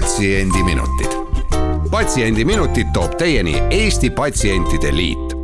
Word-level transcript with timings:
patsiendiminutid. 0.00 1.10
patsiendiminutid 1.90 2.86
toob 2.92 3.14
teieni 3.18 3.54
Eesti 3.70 4.10
Patsientide 4.10 4.96
Liit. 4.96 5.34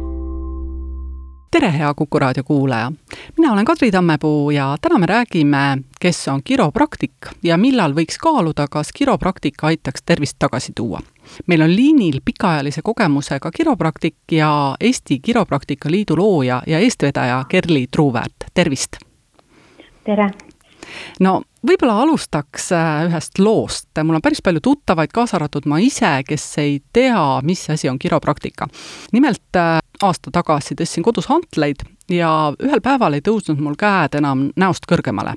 tere, 1.50 1.78
hea 1.78 1.94
Kuku 1.94 2.18
raadio 2.18 2.44
kuulaja! 2.44 2.92
mina 3.38 3.52
olen 3.52 3.64
Kadri 3.64 3.90
Tammepuu 3.90 4.50
ja 4.50 4.76
täna 4.80 4.98
me 4.98 5.06
räägime, 5.06 5.78
kes 6.00 6.28
on 6.28 6.40
kiropraktik 6.44 7.14
ja 7.42 7.58
millal 7.58 7.92
võiks 7.92 8.18
kaaluda, 8.22 8.66
kas 8.70 8.92
kiropraktika 8.94 9.66
aitaks 9.66 10.02
tervist 10.06 10.36
tagasi 10.38 10.72
tuua. 10.76 11.00
meil 11.46 11.62
on 11.62 11.76
liinil 11.76 12.20
pikaajalise 12.24 12.82
kogemusega 12.82 13.50
kiropraktik 13.50 14.16
ja 14.32 14.76
Eesti 14.80 15.18
Kiropraktika 15.18 15.90
Liidu 15.90 16.16
looja 16.16 16.62
ja 16.66 16.78
eestvedaja 16.78 17.44
Kerli 17.48 17.86
Truuväärt, 17.90 18.44
tervist! 18.54 18.96
tere! 20.04 20.53
No 21.24 21.40
võib-olla 21.64 22.00
alustaks 22.04 22.70
äh, 22.76 23.06
ühest 23.08 23.40
loost, 23.40 23.88
mul 24.02 24.18
on 24.18 24.24
päris 24.24 24.42
palju 24.44 24.62
tuttavaid, 24.64 25.12
kaasa 25.14 25.38
arvatud 25.38 25.68
ma 25.70 25.80
ise, 25.82 26.16
kes 26.28 26.46
ei 26.62 26.78
tea, 26.92 27.24
mis 27.46 27.64
asi 27.72 27.88
on 27.88 27.98
kiropraktika. 27.98 28.68
nimelt 29.12 29.60
äh, 29.60 29.78
aasta 30.02 30.32
tagasi 30.34 30.76
tõstsin 30.78 31.04
kodus 31.06 31.28
hantleid 31.30 31.84
ja 32.10 32.28
ühel 32.60 32.82
päeval 32.84 33.16
ei 33.16 33.24
tõusnud 33.24 33.60
mul 33.64 33.78
käed 33.80 34.18
enam 34.18 34.48
näost 34.60 34.88
kõrgemale. 34.90 35.36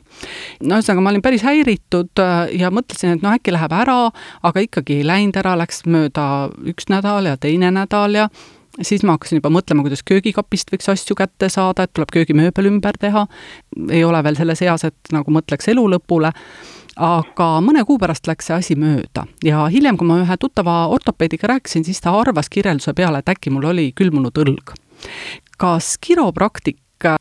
no 0.61 0.79
ühesõnaga, 0.79 1.03
ma 1.03 1.13
olin 1.13 1.23
päris 1.25 1.45
häiritud 1.47 2.23
äh, 2.23 2.51
ja 2.59 2.71
mõtlesin, 2.73 3.15
et 3.15 3.25
noh, 3.25 3.37
äkki 3.37 3.55
läheb 3.55 3.73
ära, 3.73 3.99
aga 4.43 4.65
ikkagi 4.65 5.01
ei 5.01 5.07
läinud 5.07 5.39
ära, 5.39 5.55
läks 5.59 5.85
mööda 5.87 6.49
üks 6.67 6.91
nädal 6.91 7.31
ja 7.31 7.37
teine 7.39 7.71
nädal 7.71 8.23
ja 8.23 8.29
siis 8.81 9.03
ma 9.03 9.15
hakkasin 9.15 9.39
juba 9.39 9.51
mõtlema, 9.53 9.83
kuidas 9.85 10.03
köögikapist 10.07 10.71
võiks 10.73 10.89
asju 10.91 11.17
kätte 11.17 11.49
saada, 11.53 11.85
et 11.85 11.93
tuleb 11.95 12.11
köögimööbel 12.13 12.69
ümber 12.71 12.97
teha. 12.99 13.27
ei 13.89 14.03
ole 14.03 14.23
veel 14.23 14.35
selles 14.35 14.61
eas, 14.61 14.83
et 14.83 15.13
nagu 15.13 15.31
mõtleks 15.31 15.69
elu 15.73 15.87
lõpule. 15.95 16.31
aga 16.97 17.47
mõne 17.61 17.83
kuu 17.85 17.99
pärast 18.01 18.27
läks 18.27 18.47
see 18.49 18.55
asi 18.55 18.75
mööda 18.75 19.27
ja 19.43 19.67
hiljem, 19.69 19.97
kui 19.97 20.07
ma 20.07 20.17
ühe 20.23 20.37
tuttava 20.37 20.87
ortopeediga 20.87 21.47
rääkisin, 21.47 21.85
siis 21.85 22.01
ta 22.01 22.11
arvas 22.19 22.49
kirjelduse 22.49 22.93
peale, 22.93 23.19
et 23.19 23.29
äkki 23.29 23.53
mul 23.53 23.65
oli 23.65 23.91
külmunud 23.95 24.33
õlg. 24.33 24.73
kas 25.57 25.97
kiropraktik 26.01 26.77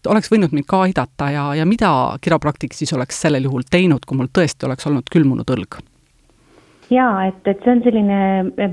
oleks 0.09 0.31
võinud 0.33 0.53
mind 0.53 0.67
ka 0.67 0.81
aidata 0.87 1.31
ja, 1.31 1.55
ja 1.55 1.67
mida 1.67 2.17
kiropraktik 2.21 2.73
siis 2.75 2.93
oleks 2.93 3.21
sellel 3.21 3.45
juhul 3.45 3.69
teinud, 3.71 4.07
kui 4.07 4.17
mul 4.17 4.33
tõesti 4.33 4.67
oleks 4.67 4.87
olnud 4.87 5.13
külmunud 5.13 5.51
õlg? 5.51 5.81
Jaa, 6.91 7.27
et, 7.27 7.43
et 7.49 7.63
see 7.65 7.73
on 7.73 7.83
selline 7.85 8.19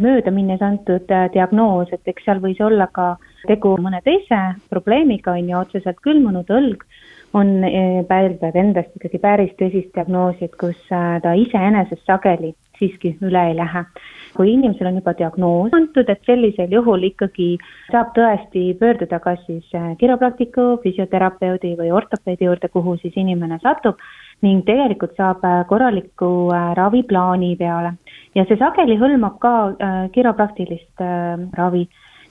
möödaminnes 0.02 0.61
antud 0.61 1.11
äh, 1.11 1.30
diagnoos, 1.33 1.92
et 1.94 2.14
eks 2.14 2.28
seal 2.28 2.42
võis 2.44 2.61
olla 2.61 2.88
ka 2.94 3.16
tegu 3.47 3.75
mõne 3.81 4.02
teise 4.06 4.42
probleemiga, 4.73 5.33
on 5.33 5.50
ju, 5.50 5.61
otseselt 5.64 6.02
külmunud 6.06 6.52
õlg 6.53 6.86
on, 7.34 7.63
äh, 7.66 8.52
endast 8.53 8.94
ikkagi 8.97 9.22
päris 9.22 9.56
tõsist 9.59 9.94
diagnoosi, 9.96 10.46
et 10.46 10.59
kus 10.62 10.78
äh, 10.94 11.18
ta 11.23 11.34
iseenesest 11.34 12.06
sageli 12.06 12.53
siiski 12.78 13.16
üle 13.22 13.50
ei 13.50 13.56
lähe. 13.57 13.85
kui 14.34 14.50
inimesel 14.50 14.88
on 14.90 14.96
juba 14.97 15.12
diagnoos 15.13 15.73
antud, 15.78 16.07
et 16.09 16.22
sellisel 16.25 16.72
juhul 16.73 17.03
ikkagi 17.06 17.52
saab 17.91 18.16
tõesti 18.16 18.63
pöörduda 18.79 19.19
kas 19.22 19.44
siis 19.46 19.68
kiropraktiku, 20.02 20.79
füsioterapeudi 20.81 21.75
või 21.78 21.91
ortopeedi 21.94 22.47
juurde, 22.47 22.72
kuhu 22.73 22.96
siis 22.97 23.13
inimene 23.13 23.59
satub 23.62 24.02
ning 24.41 24.66
tegelikult 24.66 25.13
saab 25.22 25.46
korraliku 25.69 26.50
raviplaani 26.73 27.53
peale 27.62 27.94
ja 28.35 28.45
see 28.49 28.57
sageli 28.59 28.97
hõlmab 29.01 29.39
ka 29.41 29.53
äh, 29.71 29.99
kiropraktilist 30.16 31.01
äh, 31.01 31.38
ravi 31.57 31.88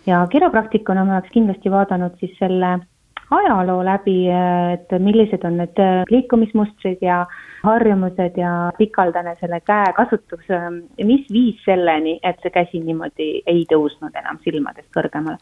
ja 0.07 0.25
kiropraktikuna 0.31 1.05
ma 1.05 1.19
oleks 1.19 1.35
kindlasti 1.35 1.71
vaadanud 1.71 2.19
siis 2.21 2.35
selle 2.39 2.79
ajaloo 3.33 3.85
läbi, 3.85 4.17
äh, 4.31 4.73
et 4.77 4.95
millised 5.01 5.45
on 5.49 5.59
need 5.63 5.79
liikumismustrid 6.11 7.03
ja 7.03 7.23
harjumused 7.63 8.37
ja 8.37 8.73
pikaldane 8.79 9.37
selle 9.41 9.61
käe 9.61 9.93
kasutus, 9.97 10.43
äh, 10.51 10.71
mis 11.05 11.29
viis 11.33 11.61
selleni, 11.65 12.19
et 12.23 12.41
see 12.43 12.55
käsi 12.55 12.83
niimoodi 12.83 13.31
ei 13.47 13.65
tõusnud 13.71 14.19
enam 14.19 14.41
silmadest 14.45 14.91
kõrgemale. 14.97 15.39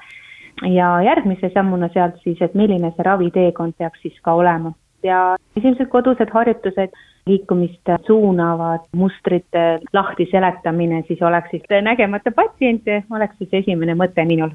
ja 0.67 0.87
järgmise 1.01 1.49
sammuna 1.55 1.89
sealt 1.95 2.19
siis, 2.23 2.41
et 2.43 2.55
milline 2.55 2.91
see 2.97 3.05
raviteekond 3.07 3.75
peaks 3.79 4.03
siis 4.03 4.17
ka 4.23 4.35
olema 4.35 4.73
ja 5.03 5.37
esimesed 5.57 5.89
kodused 5.89 6.31
harjutused 6.33 6.97
liikumist 7.27 7.93
suunavad 8.07 8.87
mustrite 8.97 9.81
lahti 9.93 10.27
seletamine 10.31 11.03
siis 11.09 11.23
oleks 11.23 11.51
siis 11.51 11.63
nägemata 11.83 12.31
patsiente, 12.31 13.03
oleks 13.11 13.39
siis 13.39 13.55
esimene 13.63 13.95
mõte 13.95 14.25
minul. 14.27 14.51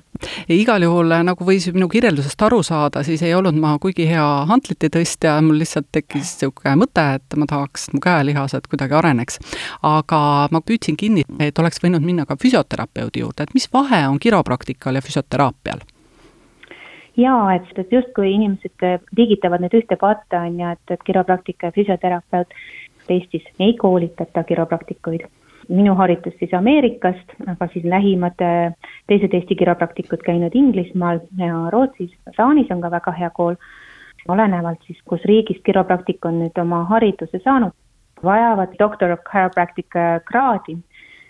igal 0.50 0.82
juhul, 0.82 1.14
nagu 1.28 1.48
võis 1.48 1.68
minu 1.74 1.88
kirjeldusest 1.92 2.42
aru 2.48 2.62
saada, 2.64 3.04
siis 3.04 3.24
ei 3.24 3.34
olnud 3.36 3.58
ma 3.60 3.76
kuigi 3.82 4.08
hea 4.10 4.28
hantlite 4.50 4.90
tõstja, 4.94 5.38
mul 5.46 5.60
lihtsalt 5.62 5.90
tekkis 5.92 6.36
niisugune 6.36 6.76
mõte, 6.84 7.06
et 7.20 7.40
ma 7.40 7.48
tahaks, 7.50 7.88
et 7.88 7.98
mu 7.98 8.04
käelihased 8.04 8.70
kuidagi 8.70 8.98
areneks. 8.98 9.40
aga 9.84 10.22
ma 10.52 10.62
püüdsin 10.62 10.98
kinni, 10.98 11.26
et 11.40 11.60
oleks 11.60 11.84
võinud 11.84 12.06
minna 12.06 12.26
ka 12.26 12.38
füsioterapeudi 12.42 13.26
juurde, 13.26 13.44
et 13.44 13.54
mis 13.54 13.70
vahe 13.74 14.08
on 14.08 14.20
kiropraktikal 14.20 14.96
ja 14.96 15.02
füsioteraapial? 15.06 15.84
Jaa, 17.18 17.56
et, 17.56 17.70
et 17.78 17.92
justkui 17.92 18.34
inimesed 18.34 18.86
liigitavad 19.18 19.64
need 19.64 19.76
ühte 19.78 19.98
patta, 20.00 20.44
on 20.48 20.60
ju, 20.60 20.74
et, 20.76 20.94
et 20.96 21.08
kiropraktika 21.08 21.72
ja 21.72 21.76
füsioterapeut 21.76 22.54
Eestis 23.10 23.44
ei 23.60 23.74
koolitata 23.78 24.44
kiropraktikuid. 24.44 25.28
minu 25.70 25.96
haritus 25.96 26.34
siis 26.40 26.54
Ameerikast, 26.54 27.32
aga 27.48 27.68
siis 27.74 27.86
lähimad 27.86 28.38
teised 29.08 29.34
Eesti 29.34 29.56
kiropraktikud 29.56 30.22
käinud 30.26 30.54
Inglismaal 30.54 31.20
ja 31.38 31.70
Rootsis, 31.74 32.12
Taanis 32.38 32.70
on 32.72 32.82
ka 32.82 32.92
väga 32.92 33.12
hea 33.12 33.30
kool. 33.30 33.56
olenevalt 34.28 34.80
siis, 34.88 34.98
kus 35.06 35.22
riigist 35.26 35.62
kiropraktik 35.64 36.26
on 36.26 36.40
nüüd 36.42 36.58
oma 36.62 36.84
hariduse 36.90 37.40
saanud, 37.44 37.74
vajavad 38.24 38.74
Doctor 38.80 39.12
of 39.12 39.20
Chiropractic 39.32 39.98
kraadi 40.26 40.78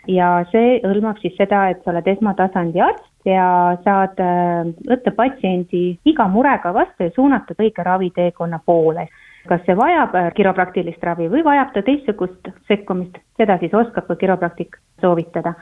ja 0.07 0.45
see 0.51 0.79
hõlmab 0.83 1.19
siis 1.19 1.35
seda, 1.37 1.69
et 1.69 1.83
sa 1.83 1.91
oled 1.91 2.07
esmatasandi 2.07 2.81
arst 2.81 3.14
ja 3.25 3.77
saad 3.83 4.19
äh, 4.21 4.67
võtta 4.89 5.13
patsiendi 5.15 5.85
iga 6.05 6.27
murega 6.31 6.73
vastu 6.73 7.07
ja 7.07 7.13
suunata 7.15 7.55
õige 7.59 7.83
raviteekonna 7.83 8.59
poole. 8.65 9.07
kas 9.45 9.61
see 9.65 9.75
vajab 9.77 10.15
äh, 10.17 10.31
kiropraktilist 10.33 11.03
ravi 11.03 11.27
või 11.29 11.43
vajab 11.45 11.73
ta 11.73 11.81
teistsugust 11.85 12.47
sekkumist, 12.67 13.17
seda 13.37 13.59
siis 13.61 13.73
oskab 13.73 14.07
ka 14.07 14.15
kiropraktik 14.15 14.77
soovitada. 15.01 15.53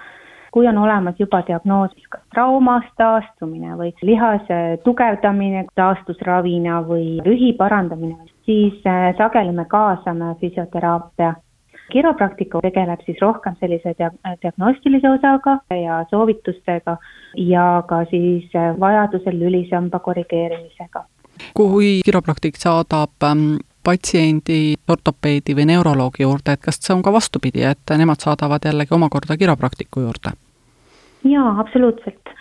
kui 0.54 0.68
on 0.68 0.78
olemas 0.78 1.16
juba 1.20 1.42
diagnoos, 1.48 1.92
kas 2.10 2.22
traumast 2.34 2.92
taastumine 2.98 3.74
või 3.78 3.94
lihase 4.02 4.78
tugevdamine 4.84 5.66
taastusravina 5.76 6.84
või 6.86 7.18
rühi 7.26 7.54
parandamine, 7.58 8.18
siis 8.46 8.86
äh, 8.86 9.16
sageli 9.18 9.52
me 9.52 9.66
kaasame 9.66 10.36
füsioteraapia 10.40 11.34
kiropraktika 11.92 12.62
tegeleb 12.62 13.02
siis 13.06 13.18
rohkem 13.22 13.56
sellise 13.60 13.96
dia-, 13.98 14.14
diagnostilise 14.42 15.10
osaga 15.10 15.58
ja 15.70 16.04
soovitustega 16.10 16.98
ja 17.38 17.84
ka 17.88 18.04
siis 18.10 18.56
äh, 18.56 18.74
vajadusel 18.80 19.40
lülisamba 19.40 20.00
korrigeerimisega. 20.00 21.06
kui 21.54 22.00
kiropraktik 22.06 22.56
saadab 22.58 23.24
ähm, 23.24 23.56
patsiendi 23.84 24.76
ortopeedi 24.88 25.56
või 25.56 25.66
neuroloogi 25.74 26.24
juurde, 26.24 26.54
et 26.54 26.62
kas 26.62 26.80
see 26.80 26.94
on 26.96 27.02
ka 27.04 27.12
vastupidi, 27.14 27.64
et 27.68 27.98
nemad 27.98 28.22
saadavad 28.24 28.66
jällegi 28.66 28.96
omakorda 28.96 29.38
kiropraktiku 29.38 30.06
juurde? 30.08 30.38
jaa, 31.24 31.60
absoluutselt 31.60 32.34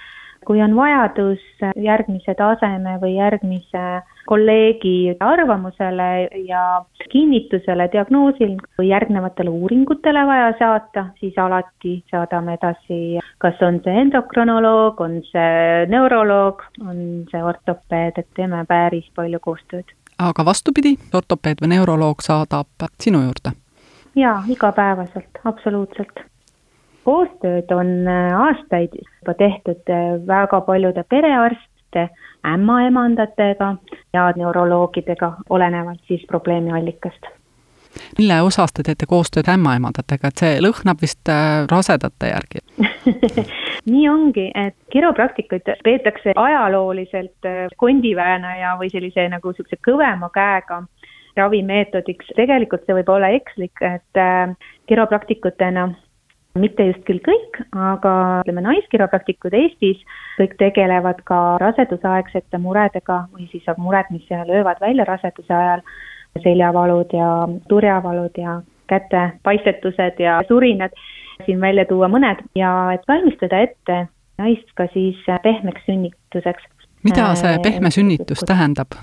kui 0.47 0.63
on 0.63 0.75
vajadus 0.77 1.43
järgmise 1.77 2.35
taseme 2.39 2.97
või 3.03 3.15
järgmise 3.17 4.03
kolleegi 4.27 5.17
arvamusele 5.21 6.29
ja 6.49 6.85
kinnitusele 7.13 7.89
diagnoosil 7.93 8.57
või 8.79 8.89
järgnevatele 8.89 9.51
uuringutele 9.51 10.27
vaja 10.27 10.53
saata, 10.59 11.07
siis 11.21 11.39
alati 11.39 11.97
saadame 12.11 12.57
edasi, 12.59 13.19
kas 13.43 13.63
on 13.63 13.81
see 13.85 14.05
endokronoloog, 14.05 15.01
on 15.01 15.21
see 15.31 15.87
neuroloog, 15.93 16.63
on 16.87 17.01
see 17.31 17.43
ortopeed, 17.43 18.19
et 18.19 18.31
teeme 18.37 18.65
päris 18.69 19.09
palju 19.15 19.41
koostööd. 19.43 19.97
aga 20.19 20.45
vastupidi, 20.45 20.97
ortopeed 21.15 21.63
või 21.63 21.75
neuroloog 21.77 22.23
saadab 22.23 22.91
sinu 23.01 23.25
juurde? 23.27 23.57
jaa, 24.15 24.43
igapäevaselt, 24.49 25.41
absoluutselt 25.45 26.32
koostööd 27.05 27.71
on 27.75 28.09
aastaid 28.09 28.95
juba 28.95 29.35
tehtud 29.39 29.93
väga 30.27 30.61
paljude 30.67 31.05
perearstide, 31.09 32.09
ämmaemandatega 32.47 33.75
ja 34.15 34.33
neuroloogidega, 34.37 35.33
olenevalt 35.51 36.01
siis 36.09 36.25
probleemi 36.31 36.73
allikast 36.73 37.33
mille 38.19 38.41
osas 38.43 38.73
te 38.73 38.83
teete 38.87 39.07
koostööd 39.09 39.49
ämmaemandatega, 39.53 40.31
et 40.31 40.43
see 40.43 40.61
lõhnab 40.65 41.01
vist 41.03 41.29
äh, 41.33 41.65
rasedate 41.71 42.33
järgi. 42.33 42.63
Nii 43.93 44.09
ongi, 44.09 44.49
et 44.55 44.77
kiropraktikuid 44.93 45.69
peetakse 45.85 46.35
ajalooliselt 46.37 47.49
äh, 47.49 47.67
kondiväänaja 47.77 48.77
või 48.81 48.93
sellise 48.93 49.29
nagu 49.33 49.53
niisuguse 49.53 49.81
kõvema 49.89 50.31
käega 50.35 50.83
ravimeetodiks. 51.37 52.35
tegelikult 52.37 52.87
see 52.87 52.97
võib 53.01 53.13
olla 53.13 53.33
ekslik, 53.37 53.85
et 53.85 54.21
äh, 54.21 54.55
kiropraktikutena 54.87 55.91
mitte 56.59 56.87
just 56.91 57.05
küll 57.09 57.21
kõik, 57.25 57.61
aga 57.73 58.15
ütleme, 58.43 58.65
naiskiropraktikud 58.67 59.55
Eestis 59.57 60.01
kõik 60.39 60.57
tegelevad 60.61 61.23
ka 61.29 61.41
rasedusaegsete 61.63 62.61
muredega 62.61 63.27
või 63.33 63.49
siis 63.53 63.69
mured, 63.79 64.11
mis 64.11 64.29
löövad 64.31 64.81
välja 64.81 65.07
raseduse 65.09 65.55
ajal 65.55 65.85
seljavalud 66.43 67.13
ja 67.13 67.31
turjavalud 67.69 68.37
ja 68.41 68.61
käte 68.89 69.31
paistetused 69.43 70.21
ja 70.21 70.41
surinad, 70.49 70.93
siin 71.47 71.61
välja 71.61 71.85
tuua 71.89 72.09
mõned 72.13 72.45
ja 72.59 72.93
et 72.95 73.09
valmistada 73.09 73.63
ette 73.65 74.07
naist 74.41 74.69
ka 74.77 74.89
siis 74.93 75.19
pehmeks 75.43 75.85
sünnituseks. 75.87 76.69
mida 77.03 77.35
see 77.35 77.55
äh, 77.55 77.63
pehme 77.63 77.91
sünnitus 77.91 78.45
tähendab? 78.47 78.97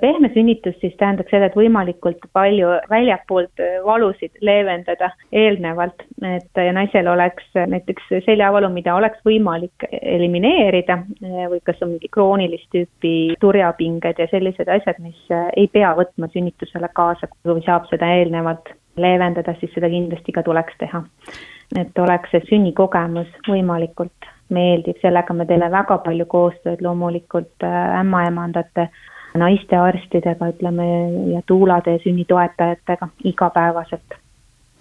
Pehme 0.00 0.30
sünnitus 0.34 0.76
siis 0.80 0.94
tähendaks 0.98 1.30
seda, 1.30 1.48
et 1.48 1.56
võimalikult 1.58 2.26
palju 2.32 2.70
väljapoolt 2.90 3.62
valusid 3.84 4.38
leevendada 4.44 5.10
eelnevalt, 5.32 6.04
et 6.26 6.62
naisel 6.76 7.08
oleks 7.12 7.46
näiteks 7.54 8.12
seljavalu, 8.26 8.70
mida 8.74 8.94
oleks 8.98 9.22
võimalik 9.26 9.86
elimineerida 10.02 11.00
või 11.22 11.60
kas 11.64 11.82
on 11.82 11.94
mingi 11.94 12.10
kroonilist 12.12 12.70
tüüpi 12.74 13.14
turjapinged 13.40 14.18
ja 14.18 14.28
sellised 14.30 14.68
asjad, 14.68 15.00
mis 15.04 15.18
ei 15.56 15.68
pea 15.72 15.94
võtma 15.98 16.30
sünnitusele 16.32 16.90
kaasa, 16.94 17.30
kui 17.42 17.62
saab 17.66 17.88
seda 17.90 18.10
eelnevalt 18.18 18.74
leevendada, 18.96 19.56
siis 19.58 19.72
seda 19.74 19.90
kindlasti 19.90 20.32
ka 20.32 20.42
tuleks 20.46 20.78
teha. 20.78 21.02
et 21.80 21.98
oleks 21.98 22.30
see 22.30 22.42
sünnikogemus 22.48 23.30
võimalikult 23.48 24.28
meeldiv, 24.52 24.98
sellega 25.00 25.34
me 25.34 25.46
teeme 25.48 25.70
väga 25.72 25.96
palju 26.04 26.26
koostööd 26.30 26.82
loomulikult 26.84 27.64
ämmaemandate 27.64 28.88
naistearstidega, 29.38 30.48
ütleme, 30.54 30.86
ja 31.34 31.40
tuulade 31.46 31.96
ja 31.96 32.02
sünnitoetajatega 32.04 33.08
igapäevaselt 33.24 34.20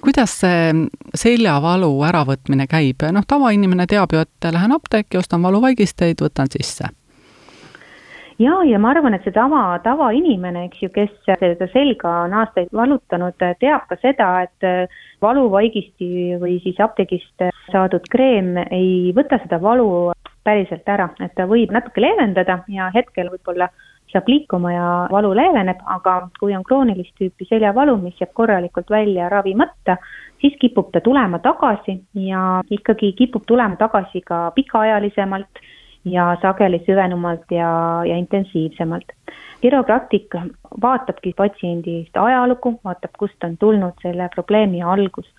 kuidas 0.03 0.33
see 0.43 0.73
seljavalu 1.15 1.91
äravõtmine 2.09 2.67
käib, 2.67 3.05
noh, 3.15 3.23
tavainimene 3.27 3.87
teab 3.87 4.11
ju, 4.11 4.25
et 4.25 4.51
lähen 4.51 4.75
apteeki, 4.75 5.17
ostan 5.21 5.43
valuvaigisteid, 5.45 6.19
võtan 6.25 6.51
sisse. 6.51 6.89
ja, 8.39 8.57
ja 8.67 8.79
ma 8.83 8.91
arvan, 8.91 9.15
et 9.15 9.23
see 9.23 9.35
tava, 9.35 9.61
tavainimene, 9.85 10.65
eks 10.67 10.83
ju, 10.83 10.91
kes 10.91 11.13
seda 11.29 11.69
selga 11.71 12.17
on 12.25 12.35
aastaid 12.41 12.73
valutanud, 12.75 13.37
teab 13.63 13.87
ka 13.87 13.97
seda, 14.01 14.29
et 14.43 14.91
valuvaigisti 15.23 16.35
või 16.41 16.59
siis 16.65 16.83
apteegist 16.83 17.47
saadud 17.71 18.03
kreem 18.11 18.57
ei 18.65 19.13
võta 19.15 19.39
seda 19.45 19.61
valu 19.63 20.11
päriselt 20.43 20.89
ära, 20.89 21.07
et 21.23 21.31
ta 21.37 21.47
võib 21.47 21.71
natuke 21.71 22.03
leevendada 22.03 22.59
ja 22.67 22.91
hetkel 22.95 23.31
võib-olla 23.31 23.69
saab 24.13 24.29
liikuma 24.29 24.71
ja 24.73 24.87
valu 25.11 25.33
leeveneb, 25.35 25.81
aga 25.95 26.15
kui 26.39 26.55
on 26.55 26.63
kroonilist 26.63 27.15
tüüpi 27.19 27.47
seljavalu, 27.49 27.97
mis 28.01 28.19
jääb 28.21 28.33
korralikult 28.37 28.89
välja 28.93 29.29
ravimata, 29.33 29.97
siis 30.41 30.55
kipub 30.61 30.91
ta 30.93 31.01
tulema 31.01 31.39
tagasi 31.43 31.97
ja 32.27 32.61
ikkagi 32.71 33.13
kipub 33.17 33.47
tulema 33.47 33.79
tagasi 33.79 34.21
ka 34.21 34.51
pikaajalisemalt 34.55 35.63
ja 36.05 36.37
sageli 36.41 36.83
süvenumalt 36.85 37.51
ja, 37.51 37.69
ja 38.05 38.17
intensiivsemalt. 38.17 39.11
kiropraktik 39.61 40.35
vaatabki 40.81 41.33
patsiendist 41.37 42.17
ajalugu, 42.17 42.79
vaatab, 42.83 43.13
kust 43.17 43.43
on 43.43 43.57
tulnud 43.57 43.93
selle 44.01 44.29
probleemi 44.35 44.83
algus. 44.83 45.29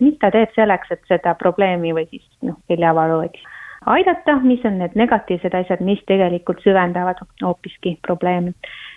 mis 0.00 0.14
ta 0.20 0.30
teeb 0.30 0.50
selleks, 0.54 0.90
et 0.90 1.02
seda 1.08 1.34
probleemi 1.34 1.92
või 1.94 2.06
siis 2.10 2.24
noh, 2.42 2.56
seljavalu, 2.68 3.20
eks 3.28 3.40
aidata, 3.86 4.36
mis 4.42 4.64
on 4.64 4.78
need 4.78 4.94
negatiivsed 4.98 5.54
asjad, 5.54 5.82
mis 5.84 6.00
tegelikult 6.06 6.62
süvendavad 6.64 7.20
hoopiski 7.42 7.98
probleemi. 8.06 8.52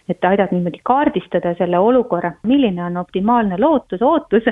et 0.10 0.26
aidata 0.26 0.54
niimoodi 0.54 0.80
kaardistada 0.86 1.56
selle 1.58 1.80
olukorra, 1.82 2.32
milline 2.46 2.84
on 2.84 2.98
optimaalne 2.98 3.58
lootus, 3.58 4.02
ootus 4.02 4.44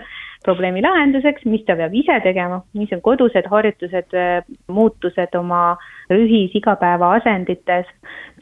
probleemi 0.45 0.81
lahenduseks, 0.81 1.45
mis 1.45 1.62
ta 1.68 1.75
peab 1.77 1.94
ise 1.94 2.15
tegema, 2.24 2.63
mis 2.74 2.89
on 2.94 3.01
kodused 3.01 3.45
harjutused, 3.51 4.15
muutused 4.68 5.35
oma 5.38 5.77
rühis, 6.09 6.56
igapäevaasendites. 6.57 7.85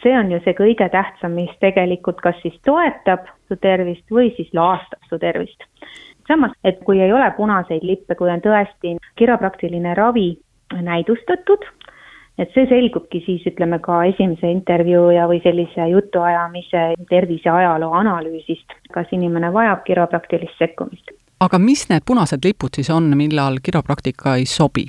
see 0.03 0.13
on 0.17 0.31
ju 0.31 0.39
see 0.45 0.53
kõige 0.53 0.87
tähtsam, 0.89 1.35
mis 1.35 1.51
tegelikult 1.59 2.21
kas 2.21 2.39
siis 2.41 2.55
toetab 2.65 3.27
su 3.47 3.55
tervist 3.55 4.07
või 4.11 4.31
siis 4.37 4.53
laastab 4.53 5.03
su 5.09 5.19
tervist 5.19 5.67
samas, 6.27 6.55
et 6.63 6.79
kui 6.85 7.01
ei 7.01 7.11
ole 7.11 7.27
punaseid 7.37 7.83
lippe, 7.83 8.15
kui 8.15 8.29
on 8.31 8.39
tõesti 8.39 8.95
kiropraktiline 9.19 9.93
ravi 9.97 10.37
näidustatud, 10.81 11.65
et 12.39 12.53
see 12.55 12.65
selgubki 12.69 13.21
siis 13.25 13.43
ütleme 13.51 13.79
ka 13.83 14.03
esimese 14.09 14.51
intervjuu 14.51 15.09
ja, 15.15 15.27
või 15.29 15.41
sellise 15.43 15.87
jutuajamise 15.91 16.85
terviseajaloo 17.09 17.91
analüüsist, 18.01 18.77
kas 18.93 19.11
inimene 19.11 19.51
vajab 19.53 19.83
kiropraktilist 19.87 20.57
sekkumist. 20.59 21.11
aga 21.39 21.59
mis 21.59 21.87
need 21.89 22.05
punased 22.05 22.45
lipud 22.45 22.77
siis 22.77 22.89
on, 22.89 23.11
millal 23.17 23.59
kiropraktika 23.63 24.35
ei 24.35 24.45
sobi? 24.45 24.87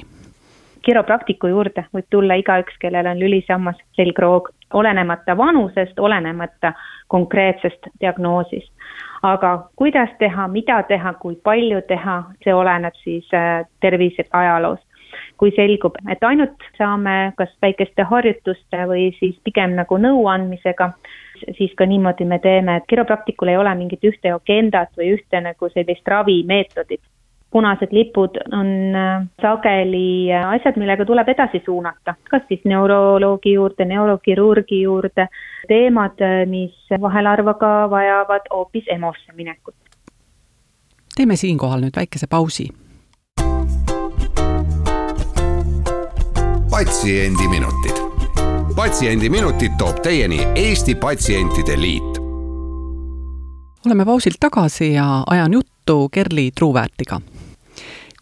kiropraktiku 0.82 1.46
juurde 1.46 1.84
võib 1.94 2.06
tulla 2.10 2.34
igaüks, 2.40 2.74
kellel 2.82 3.06
on 3.06 3.18
lülisammas 3.20 3.78
selgroog, 3.96 4.48
olenemata 4.72 5.36
vanusest, 5.36 5.98
olenemata 5.98 6.72
konkreetsest 7.08 7.90
diagnoosist. 8.00 8.72
aga 9.22 9.68
kuidas 9.76 10.10
teha, 10.18 10.48
mida 10.48 10.82
teha, 10.82 11.12
kui 11.12 11.36
palju 11.44 11.82
teha, 11.88 12.22
see 12.44 12.54
oleneb 12.54 12.94
siis 13.04 13.28
äh, 13.34 13.66
tervise 13.80 14.24
ajaloost 14.32 14.82
kui 15.42 15.50
selgub, 15.56 15.96
et 16.06 16.22
ainult 16.22 16.62
saame 16.78 17.32
kas 17.34 17.50
väikeste 17.64 18.06
harjutuste 18.06 18.84
või 18.86 19.08
siis 19.16 19.34
pigem 19.42 19.74
nagu 19.74 19.98
nõuandmisega, 19.98 20.92
siis 21.58 21.72
ka 21.74 21.86
niimoodi 21.90 22.28
me 22.30 22.38
teeme, 22.38 22.76
et 22.78 22.86
kiropraktikul 22.90 23.50
ei 23.50 23.58
ole 23.58 23.72
mingit 23.74 24.06
ühte 24.06 24.30
agendat 24.30 24.94
või 24.98 25.16
ühte 25.16 25.40
nagu 25.42 25.70
sellist 25.74 26.06
ravimeetodit 26.14 27.02
punased 27.52 27.92
lipud 27.92 28.38
on 28.52 28.68
äh, 28.96 29.26
sageli 29.42 30.32
äh, 30.32 30.46
asjad, 30.54 30.78
millega 30.80 31.04
tuleb 31.04 31.28
edasi 31.28 31.60
suunata, 31.64 32.14
kas 32.30 32.46
siis 32.48 32.62
neuroloogi 32.64 33.52
juurde, 33.58 33.84
neurokirurgi 33.84 34.82
juurde, 34.86 35.26
teemad, 35.68 36.22
äh, 36.24 36.46
mis 36.48 37.00
vahel 37.00 37.28
harva 37.28 37.54
ka 37.60 37.72
vajavad 37.92 38.48
hoopis 38.54 38.88
EMO-sse 38.96 39.36
minekut. 39.36 39.76
teeme 41.16 41.36
siinkohal 41.36 41.84
nüüd 41.84 41.96
väikese 41.96 42.26
pausi 42.30 42.70
patsiendiminutid. 46.82 47.96
patsiendiminutid 48.76 49.70
toob 49.78 50.00
teieni 50.02 50.38
Eesti 50.54 50.94
Patsientide 50.94 51.80
Liit. 51.80 52.18
oleme 53.86 54.04
pausilt 54.04 54.34
tagasi 54.40 54.92
ja 54.92 55.24
ajan 55.26 55.52
juttu 55.52 56.08
Kerli 56.08 56.50
Truuväärtiga. 56.50 57.20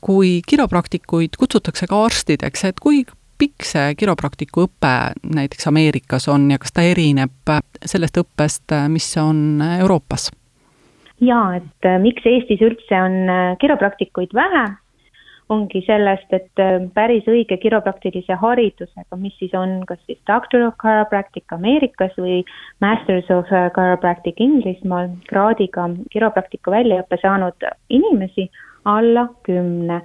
kui 0.00 0.40
kiropraktikuid 0.48 1.28
kutsutakse 1.38 1.86
ka 1.86 2.04
arstideks, 2.04 2.64
et 2.64 2.80
kui 2.80 3.04
pikk 3.38 3.64
see 3.64 3.94
kiropraktiku 3.94 4.66
õpe 4.66 4.92
näiteks 5.34 5.66
Ameerikas 5.66 6.28
on 6.28 6.50
ja 6.50 6.58
kas 6.58 6.72
ta 6.72 6.82
erineb 6.82 7.54
sellest 7.86 8.16
õppest, 8.16 8.76
mis 8.88 9.16
on 9.16 9.62
Euroopas? 9.78 10.30
jaa, 11.20 11.56
et 11.56 11.88
äh, 11.88 11.96
miks 12.00 12.26
Eestis 12.26 12.60
üldse 12.60 13.02
on 13.02 13.18
äh, 13.28 13.56
kiropraktikuid 13.60 14.36
vähe 14.36 14.68
ongi 15.50 15.82
sellest, 15.86 16.30
et 16.36 16.62
äh, 16.62 16.78
päris 16.94 17.26
õige 17.30 17.58
kiropraktilise 17.60 18.36
haridusega, 18.38 19.18
mis 19.18 19.34
siis 19.40 19.54
on 19.58 19.80
kas 19.88 19.98
siis 20.06 20.20
Doctor 20.30 20.68
of 20.68 20.76
Chiropractic 20.82 21.50
Ameerikas 21.56 22.14
või 22.18 22.40
Masters 22.84 23.30
of 23.34 23.50
äh, 23.52 23.68
Chiropractic 23.74 24.40
Inglismaal 24.40 25.10
kraadiga 25.30 25.88
kiropraktika 26.14 26.74
väljaõppe 26.76 27.18
saanud 27.22 27.68
inimesi 27.90 28.50
alla 28.84 29.28
kümne. 29.46 30.02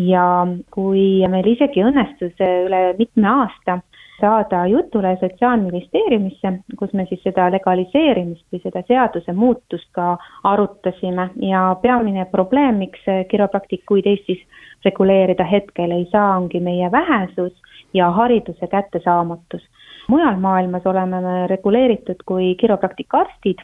ja 0.00 0.46
kui 0.72 1.26
meil 1.28 1.46
isegi 1.50 1.82
õnnestus 1.84 2.38
üle 2.40 2.78
mitme 2.96 3.28
aasta 3.28 3.80
saada 4.20 4.62
jutule 4.70 5.16
Sotsiaalministeeriumisse, 5.20 6.52
kus 6.78 6.92
me 6.92 7.04
siis 7.08 7.20
seda 7.24 7.48
legaliseerimist 7.52 8.46
või 8.52 8.62
seda 8.62 8.82
seaduse 8.88 9.32
muutust 9.36 9.88
ka 9.96 10.14
arutasime 10.44 11.30
ja 11.44 11.64
peamine 11.82 12.24
probleem, 12.32 12.80
miks 12.84 13.04
kiropraktikuid 13.30 14.06
Eestis 14.06 14.40
reguleerida 14.84 15.44
hetkel 15.44 15.90
ei 15.90 16.06
saa, 16.12 16.36
ongi 16.36 16.60
meie 16.60 16.90
vähesus 16.92 17.52
ja 17.94 18.10
hariduse 18.10 18.66
kättesaamatus. 18.66 19.62
mujal 20.08 20.36
maailmas 20.36 20.86
oleme 20.86 21.20
me 21.20 21.46
reguleeritud 21.46 22.22
kui 22.26 22.54
kiropraktika 22.54 23.18
arstid, 23.18 23.58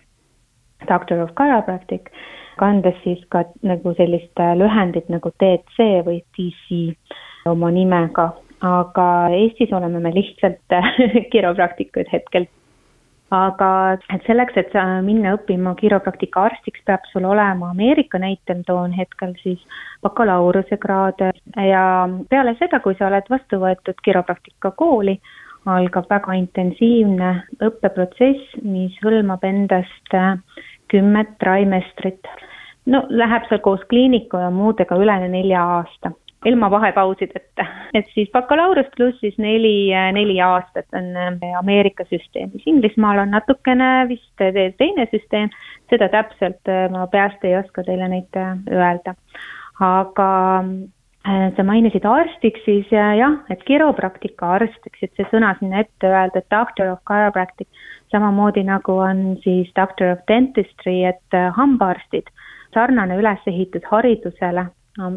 doctor 0.89 1.21
of 1.21 1.31
chiropractic, 1.41 2.11
kandes 2.59 2.95
siis 3.05 3.25
ka 3.29 3.45
nagu 3.63 3.95
sellist 3.95 4.43
lühendit 4.61 5.09
nagu 5.09 5.31
DC 5.43 5.89
või 6.07 6.21
DC 6.37 7.51
oma 7.51 7.71
nimega, 7.71 8.31
aga 8.61 9.09
Eestis 9.31 9.73
oleme 9.73 10.01
me 10.01 10.15
lihtsalt 10.15 10.79
kiropraktikud 11.33 12.13
hetkel 12.13 12.47
aga 13.35 13.99
selleks, 14.27 14.57
et 14.57 14.75
minna 15.03 15.35
õppima 15.35 15.75
kiropraktika 15.79 16.45
arstiks, 16.47 16.83
peab 16.87 17.07
sul 17.11 17.25
olema 17.27 17.71
Ameerika 17.73 18.19
näitel 18.23 18.63
toon 18.67 18.93
hetkel 18.95 19.35
siis 19.43 19.63
bakalaureusekraad 20.07 21.25
ja 21.67 21.83
peale 22.31 22.55
seda, 22.61 22.81
kui 22.81 22.95
sa 22.99 23.09
oled 23.09 23.27
vastu 23.31 23.59
võetud 23.63 23.99
kiropraktika 24.05 24.71
kooli, 24.79 25.19
algab 25.67 26.07
väga 26.11 26.37
intensiivne 26.39 27.33
õppeprotsess, 27.59 28.61
mis 28.63 28.95
hõlmab 29.03 29.43
endast 29.45 30.15
kümmet 30.89 31.35
trimestrit. 31.43 32.23
no 32.87 33.03
läheb 33.11 33.49
seal 33.49 33.59
koos 33.61 33.83
kliiniku 33.91 34.39
ja 34.39 34.51
muudega 34.51 34.95
üle 34.95 35.19
nelja 35.29 35.65
aasta 35.79 36.13
ilma 36.47 36.69
vahepausideta, 36.71 37.67
et 37.95 38.09
siis 38.15 38.31
bakalaureus 38.35 38.89
pluss 38.97 39.19
siis 39.23 39.37
neli, 39.43 39.91
neli 40.15 40.37
aastat 40.43 40.87
on 40.97 41.11
äh, 41.19 41.55
Ameerika 41.59 42.07
süsteemis, 42.11 42.67
Inglismaal 42.67 43.25
on 43.25 43.33
natukene 43.35 43.91
vist 44.11 44.45
teine 44.79 45.09
süsteem, 45.11 45.51
seda 45.91 46.11
täpselt 46.13 46.71
äh, 46.71 46.87
ma 46.93 47.07
peast 47.11 47.45
ei 47.45 47.57
oska 47.59 47.85
teile 47.87 48.11
neid 48.13 48.39
äh, 48.39 48.55
öelda. 48.73 49.17
aga 49.81 50.29
sa 51.27 51.65
mainisid 51.67 52.05
arstiks, 52.07 52.61
siis 52.65 52.87
jah, 52.95 53.33
et 53.51 53.65
kiropraktika 53.67 54.53
arst, 54.57 54.79
eks, 54.87 55.01
et 55.03 55.19
see 55.19 55.27
sõna 55.33 55.51
sinna 55.59 55.81
ette 55.83 56.07
öelda, 56.07 56.39
et 56.39 56.55
doctor 56.55 56.93
of 56.93 57.01
chiropractic, 57.11 57.67
samamoodi 58.15 58.63
nagu 58.65 59.01
on 59.03 59.25
siis 59.43 59.73
doctor 59.75 60.15
of 60.15 60.23
dentistry, 60.31 61.01
et 61.11 61.39
hambaarstid, 61.59 62.31
sarnane 62.73 63.19
ülesehitus 63.19 63.85
haridusele 63.91 64.69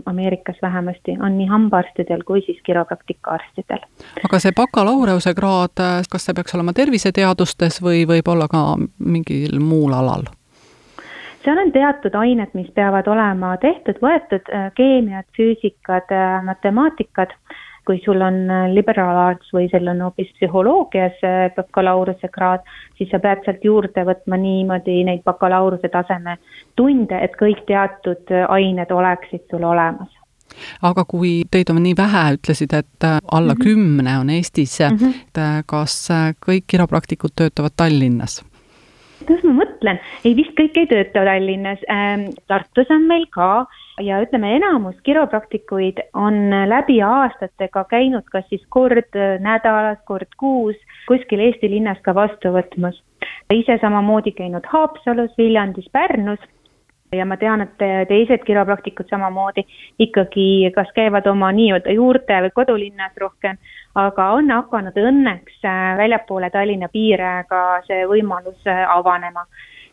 Ameerikas 0.05 0.57
vähemasti, 0.61 1.17
on 1.23 1.37
nii 1.37 1.47
hambaarstidel 1.47 2.23
kui 2.27 2.41
siis 2.45 2.59
kiropraktika 2.65 3.31
arstidel. 3.37 3.85
aga 4.25 4.39
see 4.39 4.51
bakalaureusekraad, 4.55 5.85
kas 6.11 6.25
see 6.25 6.35
peaks 6.35 6.55
olema 6.57 6.73
terviseteadustes 6.73 7.79
või 7.83 8.03
võib 8.07 8.27
olla 8.27 8.47
ka 8.51 8.63
mingil 8.99 9.59
muul 9.63 9.95
alal? 9.95 10.27
seal 11.43 11.57
on 11.57 11.71
teatud 11.71 12.15
ained, 12.15 12.51
mis 12.53 12.69
peavad 12.75 13.07
olema 13.07 13.55
tehtud, 13.57 13.97
võetud, 14.03 14.51
äh, 14.53 14.69
keemiad, 14.75 15.25
füüsikad, 15.37 16.11
äh, 16.11 16.43
matemaatikad 16.45 17.33
kui 17.89 17.97
sul 18.05 18.21
on 18.21 18.43
äh, 18.53 18.67
liberal 18.69 19.17
arts 19.17 19.49
või 19.55 19.65
sul 19.71 19.89
on 19.89 20.03
hoopis 20.05 20.29
psühholoogias 20.37 21.23
äh, 21.25 21.39
bakalaureuse 21.55 22.29
kraad, 22.29 22.67
siis 22.99 23.09
sa 23.09 23.17
pead 23.23 23.41
sealt 23.45 23.65
juurde 23.65 24.03
võtma 24.05 24.37
niimoodi 24.37 24.99
neid 25.07 25.23
bakalaureuse 25.25 25.89
taseme 25.89 26.37
tunde, 26.77 27.17
et 27.17 27.33
kõik 27.39 27.65
teatud 27.65 28.29
äh, 28.29 28.45
ained 28.45 28.93
oleksid 28.93 29.47
sul 29.49 29.65
olemas 29.65 30.13
aga 30.85 31.05
kui 31.07 31.43
teid 31.49 31.69
on 31.71 31.77
nii 31.81 31.95
vähe, 31.97 32.23
ütlesid, 32.35 32.73
et 32.73 33.05
alla 33.05 33.53
mm 33.53 33.57
-hmm. 33.57 33.63
kümne 33.63 34.17
on 34.19 34.29
Eestis 34.29 34.79
mm, 34.79 34.97
-hmm. 34.97 35.13
et 35.27 35.65
kas 35.65 36.09
kõik 36.45 36.63
kiropraktikud 36.67 37.33
töötavad 37.35 37.73
Tallinnas? 37.77 38.43
Kuidas 39.25 39.43
ma 39.47 39.57
mõtlen, 39.61 39.99
ei 40.25 40.35
vist 40.37 40.55
kõik 40.57 40.77
ei 40.79 40.89
tööta 40.89 41.25
Tallinnas. 41.27 41.83
Ähm,, 41.91 42.29
Tartus 42.47 42.89
on 42.93 43.07
meil 43.07 43.27
ka. 43.35 43.67
Ja 43.99 44.21
ütleme, 44.23 44.53
enamus 44.55 44.95
kiropraktikuid 45.03 45.97
on 46.15 46.53
läbi 46.71 47.01
aastatega 47.03 47.83
käinud 47.91 48.23
kas 48.31 48.45
siis 48.47 48.63
kord 48.71 49.17
nädalas, 49.43 49.99
kord 50.07 50.31
kuus 50.39 50.77
kuskil 51.09 51.41
Eesti 51.43 51.69
linnas 51.71 51.99
ka 52.05 52.13
vastu 52.15 52.53
võtmas. 52.53 53.01
ise 53.53 53.77
samamoodi 53.81 54.31
käinud 54.31 54.65
Haapsalus, 54.69 55.35
Viljandis, 55.37 55.89
Pärnus. 55.91 56.39
Ja 57.11 57.25
ma 57.25 57.39
tean, 57.41 57.63
et 57.65 57.79
teised 58.07 58.43
kiropraktikud 58.45 59.09
samamoodi 59.09 59.63
ikkagi 59.99 60.69
kas 60.75 60.91
käivad 60.93 61.25
oma 61.27 61.49
nii-öelda 61.57 61.95
juurte 61.97 62.37
või 62.45 62.51
kodulinnas 62.53 63.17
rohkem, 63.17 63.57
aga 63.95 64.29
on 64.37 64.51
hakanud 64.51 64.97
õnneks 64.97 65.63
väljapoole 65.97 66.49
Tallinna 66.53 66.87
piire 66.93 67.43
ka 67.49 67.81
see 67.87 68.05
võimalus 68.07 68.67
avanema 68.67 69.45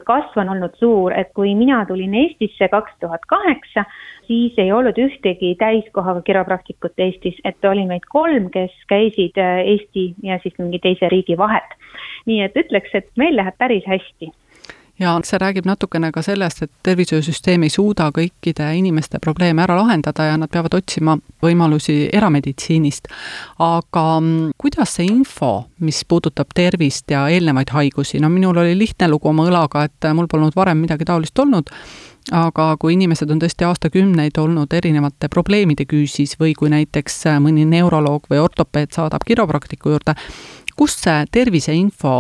kasv 0.05 0.41
on 0.41 0.51
olnud 0.55 0.75
suur, 0.81 1.15
et 1.17 1.33
kui 1.35 1.55
mina 1.59 1.81
tulin 1.89 2.15
Eestisse 2.15 2.69
kaks 2.73 2.95
tuhat 3.01 3.25
kaheksa, 3.31 3.85
siis 4.29 4.59
ei 4.61 4.73
olnud 4.73 4.99
ühtegi 5.01 5.55
täiskohaga 5.59 6.23
kiropraktikut 6.27 6.99
Eestis, 7.01 7.39
et 7.45 7.65
oli 7.65 7.87
meid 7.89 8.07
kolm, 8.13 8.51
kes 8.55 8.75
käisid 8.93 9.39
äh, 9.41 9.63
Eesti 9.75 10.09
ja 10.27 10.39
siis 10.43 10.57
mingi 10.59 10.83
teise 10.83 11.09
riigi 11.13 11.39
vahet. 11.39 11.79
nii 12.27 12.41
et 12.43 12.57
ütleks, 12.59 12.91
et 12.95 13.09
meil 13.17 13.37
läheb 13.39 13.55
päris 13.59 13.85
hästi 13.87 14.33
ja 14.99 15.13
see 15.25 15.39
räägib 15.41 15.67
natukene 15.69 16.11
ka 16.13 16.23
sellest, 16.25 16.63
et 16.65 16.73
tervishoiusüsteem 16.87 17.67
ei 17.67 17.73
suuda 17.73 18.09
kõikide 18.17 18.69
inimeste 18.79 19.21
probleeme 19.23 19.63
ära 19.65 19.77
lahendada 19.79 20.31
ja 20.31 20.39
nad 20.41 20.51
peavad 20.53 20.75
otsima 20.79 21.17
võimalusi 21.45 22.09
erameditsiinist. 22.13 23.09
aga 23.59 24.05
mm, 24.21 24.57
kuidas 24.59 24.97
see 24.97 25.09
info, 25.11 25.69
mis 25.81 26.03
puudutab 26.09 26.55
tervist 26.55 27.11
ja 27.11 27.27
eelnevaid 27.29 27.73
haigusi, 27.77 28.21
no 28.21 28.31
minul 28.33 28.57
oli 28.57 28.77
lihtne 28.79 29.09
lugu 29.09 29.29
oma 29.29 29.47
õlaga, 29.49 29.85
et 29.85 30.11
mul 30.15 30.29
polnud 30.29 30.57
varem 30.57 30.79
midagi 30.81 31.05
taolist 31.05 31.39
olnud, 31.39 31.71
aga 32.33 32.73
kui 32.81 32.97
inimesed 32.97 33.31
on 33.31 33.41
tõesti 33.43 33.67
aastakümneid 33.69 34.39
olnud 34.41 34.73
erinevate 34.75 35.29
probleemide 35.29 35.87
küüsis 35.87 36.35
või 36.41 36.55
kui 36.59 36.73
näiteks 36.73 37.25
mõni 37.41 37.67
neuroloog 37.69 38.27
või 38.31 38.41
ortopeed 38.43 38.97
saadab 38.97 39.27
kiropraktiku 39.27 39.95
juurde, 39.95 40.17
kust 40.77 41.05
see 41.05 41.25
terviseinfo 41.33 42.17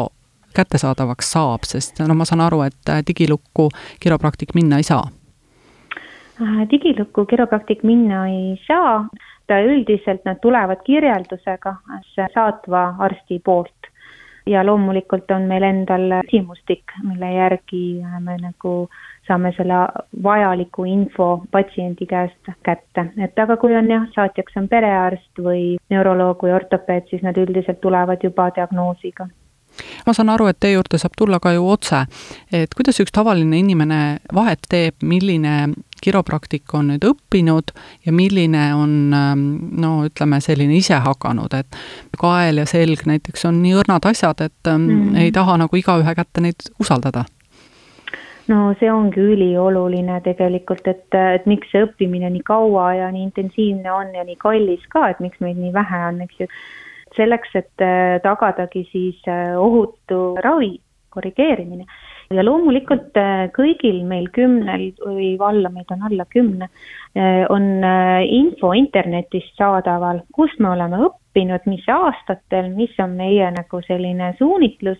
kättesaadavaks 0.57 1.33
saab, 1.37 1.69
sest 1.69 2.01
no 2.03 2.15
ma 2.15 2.27
saan 2.29 2.45
aru, 2.47 2.63
et 2.67 2.93
äh, 2.93 3.03
digilukku 3.07 3.69
kiropraktik 4.01 4.55
minna 4.55 4.81
ei 4.81 4.87
saa? 4.89 5.05
Äh, 6.43 6.63
digilukku 6.71 7.27
kiropraktik 7.27 7.83
minna 7.83 8.27
ei 8.29 8.61
saa, 8.67 9.07
ta 9.47 9.61
üldiselt 9.65 10.25
nad 10.25 10.41
tulevad 10.43 10.83
kirjeldusega 10.85 11.77
saatva 12.35 12.95
arsti 12.99 13.41
poolt. 13.45 13.93
Ja 14.47 14.61
loomulikult 14.63 15.31
on 15.35 15.49
meil 15.51 15.65
endal 15.67 16.21
küsimustik, 16.29 16.93
mille 17.03 17.33
järgi 17.33 17.81
me 18.23 18.37
nagu 18.39 18.75
saame 19.27 19.51
selle 19.57 19.81
vajaliku 20.23 20.85
info 20.87 21.27
patsiendi 21.51 22.07
käest 22.07 22.53
kätte, 22.63 23.09
et 23.19 23.43
aga 23.43 23.57
kui 23.59 23.75
on 23.75 23.91
jah, 23.91 24.05
saatjaks 24.15 24.61
on 24.61 24.69
perearst 24.71 25.43
või 25.49 25.65
neuroloog 25.91 26.47
või 26.47 26.55
ortopeed, 26.61 27.11
siis 27.11 27.27
nad 27.27 27.43
üldiselt 27.43 27.83
tulevad 27.83 28.23
juba 28.23 28.53
diagnoosiga 28.55 29.27
ma 30.07 30.15
saan 30.17 30.31
aru, 30.33 30.47
et 30.51 30.61
teie 30.61 30.77
juurde 30.77 30.99
saab 30.99 31.17
tulla 31.19 31.41
ka 31.43 31.53
ju 31.57 31.67
otse, 31.69 32.07
et 32.53 32.75
kuidas 32.75 33.01
üks 33.03 33.13
tavaline 33.13 33.59
inimene 33.59 34.01
vahet 34.35 34.67
teeb, 34.69 34.95
milline 35.03 35.75
kiropraktik 36.03 36.75
on 36.77 36.91
nüüd 36.93 37.05
õppinud 37.09 37.73
ja 38.07 38.13
milline 38.13 38.67
on 38.77 39.15
ähm, 39.17 39.47
no 39.81 40.05
ütleme, 40.07 40.41
selline 40.45 40.77
isehakanud, 40.77 41.55
et 41.57 41.79
kael 42.21 42.61
ja 42.63 42.67
selg 42.69 43.07
näiteks 43.09 43.49
on 43.49 43.63
nii 43.63 43.79
õrnad 43.81 44.07
asjad, 44.11 44.45
et 44.45 44.71
mm 44.71 44.89
-hmm. 44.89 45.19
ei 45.25 45.33
taha 45.33 45.57
nagu 45.65 45.77
igaühe 45.77 46.15
kätte 46.15 46.45
neid 46.45 46.69
usaldada. 46.81 47.25
No 48.47 48.75
see 48.79 48.93
ongi 48.93 49.21
ülioluline 49.21 50.21
tegelikult, 50.23 50.87
et, 50.87 51.15
et 51.35 51.47
miks 51.51 51.71
see 51.73 51.83
õppimine 51.83 52.31
nii 52.31 52.45
kaua 52.47 52.93
ja 52.95 53.11
nii 53.11 53.25
intensiivne 53.27 53.93
on 53.93 54.15
ja 54.15 54.23
nii 54.25 54.37
kallis 54.39 54.85
ka, 54.89 55.09
et 55.11 55.21
miks 55.21 55.41
meid 55.41 55.59
nii 55.59 55.73
vähe 55.75 56.03
on, 56.09 56.21
eks 56.21 56.45
ju 56.45 56.47
selleks, 57.17 57.55
et 57.59 57.85
äh, 57.85 58.19
tagadagi 58.25 58.87
siis 58.93 59.23
äh, 59.29 59.55
ohutu 59.59 60.37
ravi 60.45 60.77
korrigeerimine. 61.11 61.87
ja 62.31 62.43
loomulikult 62.43 63.15
äh, 63.21 63.47
kõigil 63.55 64.01
meil 64.05 64.27
kümnel 64.35 64.89
või 64.99 65.37
valla 65.39 65.71
meid 65.71 65.93
on 65.95 66.03
alla 66.09 66.25
kümne, 66.27 66.69
on 67.55 67.69
info 68.27 68.73
internetist 68.77 69.55
saadaval, 69.57 70.19
kus 70.35 70.51
me 70.59 70.73
oleme 70.75 70.99
õppinud, 71.07 71.69
mis 71.71 71.87
aastatel, 71.89 72.73
mis 72.75 72.99
on 73.01 73.15
meie 73.17 73.47
nagu 73.55 73.81
selline 73.87 74.35
suunitlus, 74.41 74.99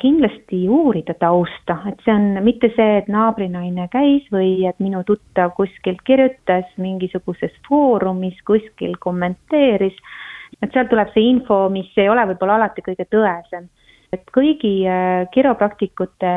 kindlasti 0.00 0.64
uurida 0.72 1.14
tausta, 1.20 1.76
et 1.92 2.00
see 2.06 2.14
on 2.14 2.40
mitte 2.42 2.72
see, 2.74 2.96
et 3.02 3.12
naabrinaine 3.12 3.86
käis 3.92 4.24
või 4.32 4.64
et 4.66 4.80
minu 4.82 5.04
tuttav 5.06 5.52
kuskilt 5.58 6.00
kirjutas 6.08 6.66
mingisuguses 6.80 7.52
foorumis, 7.68 8.40
kuskil 8.48 8.96
kommenteeris 8.98 10.00
et 10.62 10.72
sealt 10.72 10.90
tuleb 10.92 11.12
see 11.14 11.30
info, 11.30 11.66
mis 11.72 11.90
ei 11.98 12.10
ole 12.10 12.26
võib-olla 12.32 12.60
alati 12.60 12.84
kõige 12.86 13.08
tõesem. 13.10 13.68
et 14.12 14.28
kõigi 14.28 14.84
äh, 14.84 15.24
kiropraktikute 15.32 16.32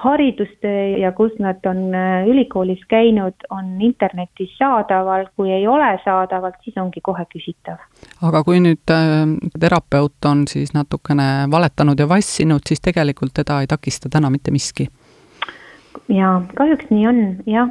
hariduste 0.00 0.70
ja 1.02 1.10
kus 1.12 1.34
nad 1.42 1.60
on 1.68 1.90
äh, 1.94 2.28
ülikoolis 2.30 2.80
käinud, 2.88 3.34
on 3.50 3.74
internetis 3.84 4.54
saadaval, 4.56 5.26
kui 5.36 5.50
ei 5.52 5.66
ole 5.68 5.90
saadaval, 6.04 6.54
siis 6.64 6.78
ongi 6.80 7.02
kohe 7.04 7.26
küsitav. 7.34 7.82
aga 8.22 8.42
kui 8.44 8.62
nüüd 8.64 8.94
äh, 8.94 9.26
terapeut 9.60 10.30
on 10.30 10.46
siis 10.48 10.72
natukene 10.74 11.50
valetanud 11.50 12.00
ja 12.00 12.08
vassinud, 12.08 12.64
siis 12.66 12.80
tegelikult 12.80 13.34
teda 13.34 13.60
ei 13.60 13.68
takista 13.68 14.08
täna 14.08 14.30
mitte 14.30 14.50
miski? 14.50 14.88
jaa, 16.08 16.40
kahjuks 16.56 16.88
nii 16.90 17.06
on, 17.06 17.22
jah 17.46 17.68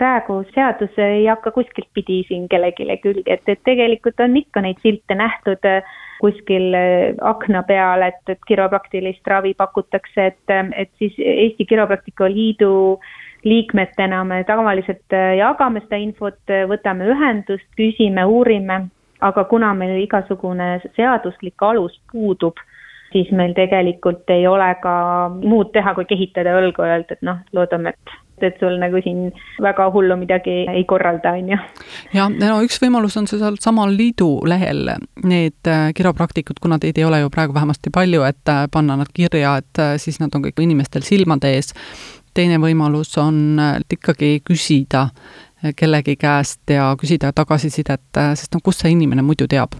praegu 0.00 0.40
seadus 0.54 0.96
ei 0.98 1.26
hakka 1.28 1.52
kuskilt 1.54 1.90
pidi 1.94 2.22
siin 2.28 2.48
kellelegi 2.48 2.98
külge, 3.02 3.26
et, 3.36 3.48
et 3.48 3.60
tegelikult 3.68 4.20
on 4.24 4.36
ikka 4.40 4.62
neid 4.64 4.80
silte 4.84 5.16
nähtud 5.18 5.66
äh, 5.68 5.96
kuskil 6.20 6.74
äh, 6.76 7.16
akna 7.20 7.62
peal, 7.68 8.04
et, 8.08 8.22
et 8.28 8.40
kiropraktilist 8.48 9.26
ravi 9.28 9.52
pakutakse, 9.58 10.30
et, 10.32 10.54
et 10.76 10.92
siis 10.98 11.18
Eesti 11.18 11.68
Kiropraktika 11.68 12.28
Liidu 12.30 13.00
liikmetena 13.44 14.24
me 14.28 14.42
tavaliselt 14.44 15.14
jagame 15.38 15.80
seda 15.86 16.00
infot, 16.00 16.40
võtame 16.68 17.06
ühendust, 17.08 17.68
küsime, 17.78 18.26
uurime, 18.28 18.82
aga 19.24 19.44
kuna 19.48 19.72
meil 19.76 19.96
igasugune 20.02 20.74
seaduslik 20.96 21.62
alus 21.64 21.96
puudub, 22.12 22.60
siis 23.12 23.30
meil 23.36 23.54
tegelikult 23.56 24.28
ei 24.30 24.46
ole 24.46 24.68
ka 24.82 24.94
muud 25.40 25.72
teha, 25.74 25.94
kui 25.96 26.08
kehitada 26.08 26.56
õlgu 26.60 26.84
ja 26.86 26.98
öelda, 26.98 27.16
et 27.16 27.24
noh, 27.26 27.40
loodame, 27.56 27.94
et 27.94 28.18
et 28.46 28.60
sul 28.60 28.76
nagu 28.80 29.00
siin 29.04 29.30
väga 29.62 29.88
hullu 29.94 30.16
midagi 30.20 30.56
ei 30.70 30.84
korralda, 30.88 31.34
on 31.38 31.52
ju. 31.54 31.58
ja 32.16 32.28
no 32.32 32.60
üks 32.66 32.80
võimalus 32.82 33.16
on 33.20 33.28
see 33.30 33.40
sealsamal 33.40 33.92
liidu 33.96 34.30
lehel, 34.48 34.94
need 35.24 35.70
äh, 35.70 35.90
kiropraktikud, 35.96 36.60
kuna 36.62 36.80
teid 36.82 36.98
ei 36.98 37.06
ole 37.08 37.22
ju 37.22 37.32
praegu 37.32 37.56
vähemasti 37.56 37.92
palju, 37.94 38.24
et 38.28 38.52
äh, 38.52 38.64
panna 38.72 38.98
nad 39.00 39.12
kirja, 39.14 39.56
et 39.62 39.82
äh, 39.82 39.94
siis 40.02 40.20
nad 40.22 40.34
on 40.34 40.46
kõik 40.46 40.60
inimestel 40.60 41.06
silmade 41.06 41.52
ees. 41.54 41.74
teine 42.34 42.60
võimalus 42.62 43.16
on 43.18 43.58
ikkagi 43.90 44.40
küsida 44.46 45.08
kellegi 45.76 46.14
käest 46.16 46.70
ja 46.70 46.94
küsida 46.96 47.32
tagasisidet, 47.36 48.06
sest 48.14 48.54
no 48.54 48.60
kust 48.64 48.80
see 48.80 48.94
inimene 48.94 49.22
muidu 49.26 49.48
teab 49.50 49.74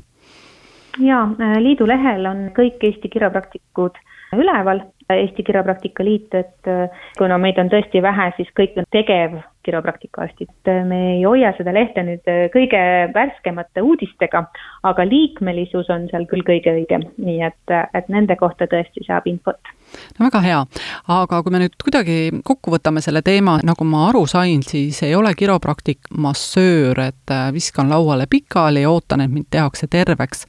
jaa, 0.99 1.25
äh, 1.41 1.59
liidu 1.63 1.87
lehel 1.87 2.27
on 2.27 2.49
kõik 2.57 2.83
Eesti 2.83 3.09
kiropraktikud 3.13 3.99
üleval, 4.37 4.83
Eesti 5.11 5.43
Kiropraktika 5.43 6.05
Liit, 6.05 6.35
et 6.35 6.69
äh, 6.71 7.01
kuna 7.19 7.39
meid 7.43 7.59
on 7.59 7.71
tõesti 7.73 8.03
vähe, 8.03 8.29
siis 8.37 8.51
kõik 8.55 8.77
on 8.79 8.87
tegev 8.95 9.41
kiropraktikaalstid. 9.67 10.53
me 10.87 11.01
ei 11.17 11.25
hoia 11.25 11.53
seda 11.57 11.75
lehte 11.75 12.05
nüüd 12.07 12.31
äh, 12.31 12.47
kõige 12.55 12.81
värskemate 13.15 13.83
uudistega, 13.83 14.45
aga 14.83 15.07
liikmelisus 15.09 15.91
on 15.91 16.07
seal 16.13 16.29
küll 16.31 16.47
kõige 16.47 16.77
õigem, 16.79 17.09
nii 17.19 17.43
et, 17.43 17.77
et 17.95 18.09
nende 18.09 18.37
kohta 18.37 18.71
tõesti 18.71 19.05
saab 19.07 19.27
infot. 19.27 19.75
No 20.19 20.27
väga 20.27 20.41
hea, 20.45 20.61
aga 21.09 21.43
kui 21.43 21.55
me 21.55 21.63
nüüd 21.65 21.77
kuidagi 21.83 22.17
kokku 22.45 22.75
võtame 22.75 23.03
selle 23.05 23.23
teema, 23.27 23.59
nagu 23.67 23.87
ma 23.89 24.07
aru 24.09 24.25
sain, 24.31 24.63
siis 24.67 25.03
ei 25.07 25.15
ole 25.19 25.35
kiropraktik 25.39 26.11
massöör, 26.19 27.01
et 27.11 27.37
viskan 27.53 27.91
lauale 27.91 28.27
pikali 28.31 28.85
ja 28.85 28.91
ootan, 28.91 29.25
et 29.25 29.33
mind 29.33 29.51
tehakse 29.51 29.91
terveks, 29.91 30.47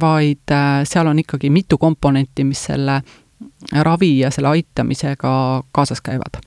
vaid 0.00 0.54
äh, 0.54 0.82
seal 0.84 1.06
on 1.06 1.22
ikkagi 1.22 1.50
mitu 1.50 1.78
komponenti, 1.78 2.44
mis 2.44 2.66
selle 2.70 3.00
ravi 3.84 4.18
ja 4.18 4.30
selle 4.32 4.54
aitamisega 4.56 5.32
kaasas 5.72 6.00
käivad 6.00 6.40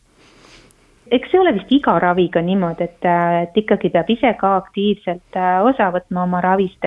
eks 1.12 1.32
see 1.32 1.42
ole 1.42 1.54
vist 1.58 1.72
iga 1.74 1.96
raviga 2.02 2.42
niimoodi, 2.46 2.86
et, 2.86 3.08
et 3.44 3.60
ikkagi 3.64 3.92
peab 3.94 4.10
ise 4.14 4.34
ka 4.40 4.56
aktiivselt 4.62 5.38
äh, 5.38 5.60
osa 5.66 5.90
võtma 5.96 6.26
oma 6.28 6.42
ravist. 6.46 6.86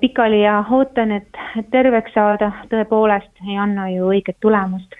Pikali 0.00 0.42
ja 0.42 0.64
ootan, 0.70 1.12
et, 1.12 1.38
et 1.58 1.70
terveks 1.70 2.12
saada, 2.14 2.52
tõepoolest 2.72 3.44
ei 3.48 3.58
anna 3.58 3.88
ju 3.90 4.10
õiget 4.12 4.36
tulemust. 4.40 4.94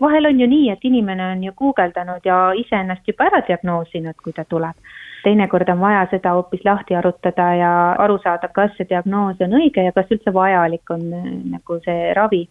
vahel 0.00 0.26
on 0.26 0.40
ju 0.40 0.46
nii, 0.46 0.70
et 0.70 0.84
inimene 0.84 1.32
on 1.32 1.44
ju 1.44 1.52
guugeldanud 1.56 2.24
ja 2.24 2.52
iseennast 2.54 3.08
juba 3.08 3.26
ära 3.26 3.42
diagnoosinud, 3.48 4.14
kui 4.22 4.32
ta 4.32 4.44
tuleb. 4.44 4.76
teinekord 5.22 5.68
on 5.68 5.80
vaja 5.80 6.06
seda 6.10 6.32
hoopis 6.32 6.64
lahti 6.64 6.94
arutada 6.94 7.54
ja 7.54 7.70
aru 7.98 8.18
saada, 8.22 8.48
kas 8.48 8.70
see 8.76 8.86
diagnoos 8.88 9.40
on 9.40 9.56
õige 9.60 9.82
ja 9.84 9.92
kas 9.92 10.10
üldse 10.10 10.32
vajalik 10.34 10.90
on 10.90 11.12
äh, 11.12 11.30
nagu 11.54 11.80
see 11.84 12.14
ravi 12.14 12.48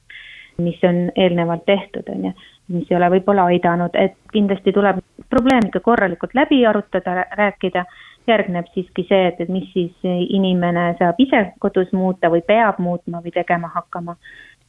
mis 0.58 0.80
on 0.84 1.12
eelnevalt 1.16 1.66
tehtud, 1.66 2.04
on 2.10 2.26
ju, 2.26 2.32
mis 2.74 2.92
ei 2.92 2.98
ole 2.98 3.10
võib-olla 3.18 3.46
aidanud, 3.52 3.96
et 3.96 4.18
kindlasti 4.34 4.74
tuleb 4.74 5.00
probleem 5.30 5.70
ikka 5.70 5.80
korralikult 5.86 6.34
läbi 6.38 6.64
arutada, 6.66 7.26
rääkida, 7.38 7.86
järgneb 8.28 8.68
siiski 8.74 9.06
see, 9.10 9.28
et, 9.32 9.42
et 9.42 9.50
mis 9.50 9.68
siis 9.74 10.08
inimene 10.30 10.90
saab 11.00 11.20
ise 11.24 11.44
kodus 11.64 11.92
muuta 11.94 12.32
või 12.34 12.44
peab 12.48 12.80
muutma 12.84 13.22
või 13.24 13.34
tegema 13.36 13.72
hakkama. 13.74 14.18